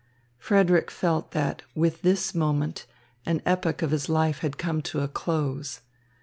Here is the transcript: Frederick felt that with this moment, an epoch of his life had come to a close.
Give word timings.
Frederick 0.39 0.89
felt 0.89 1.29
that 1.29 1.61
with 1.75 2.01
this 2.01 2.33
moment, 2.33 2.87
an 3.23 3.39
epoch 3.45 3.83
of 3.83 3.91
his 3.91 4.09
life 4.09 4.39
had 4.39 4.57
come 4.57 4.81
to 4.81 5.01
a 5.01 5.07
close. 5.07 5.81